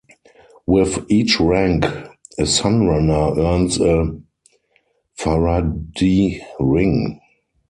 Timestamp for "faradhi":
5.19-6.41